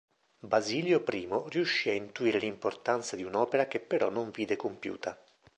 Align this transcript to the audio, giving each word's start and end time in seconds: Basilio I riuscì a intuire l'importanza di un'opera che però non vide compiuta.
Basilio 0.39 1.03
I 1.07 1.27
riuscì 1.49 1.91
a 1.91 1.93
intuire 1.93 2.39
l'importanza 2.39 3.15
di 3.15 3.23
un'opera 3.23 3.67
che 3.67 3.79
però 3.79 4.09
non 4.09 4.31
vide 4.31 4.55
compiuta. 4.55 5.15